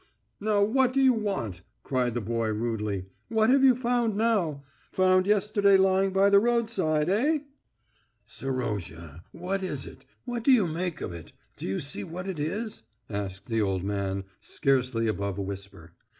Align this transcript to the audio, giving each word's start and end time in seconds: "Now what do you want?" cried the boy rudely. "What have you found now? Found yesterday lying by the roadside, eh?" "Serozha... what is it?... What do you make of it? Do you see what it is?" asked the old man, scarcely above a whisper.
"Now 0.39 0.63
what 0.63 0.93
do 0.93 0.99
you 0.99 1.13
want?" 1.13 1.61
cried 1.83 2.15
the 2.15 2.21
boy 2.21 2.51
rudely. 2.51 3.05
"What 3.27 3.51
have 3.51 3.63
you 3.63 3.75
found 3.75 4.15
now? 4.17 4.63
Found 4.93 5.27
yesterday 5.27 5.77
lying 5.77 6.11
by 6.11 6.31
the 6.31 6.39
roadside, 6.39 7.07
eh?" 7.07 7.41
"Serozha... 8.25 9.21
what 9.31 9.61
is 9.61 9.85
it?... 9.85 10.05
What 10.25 10.43
do 10.43 10.51
you 10.51 10.65
make 10.65 11.01
of 11.01 11.13
it? 11.13 11.33
Do 11.55 11.67
you 11.67 11.79
see 11.79 12.03
what 12.03 12.27
it 12.27 12.39
is?" 12.39 12.81
asked 13.11 13.45
the 13.47 13.61
old 13.61 13.83
man, 13.83 14.23
scarcely 14.39 15.07
above 15.07 15.37
a 15.37 15.43
whisper. 15.43 15.91